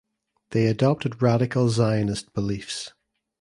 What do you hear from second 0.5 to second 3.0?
adopted radical Zionist beliefs.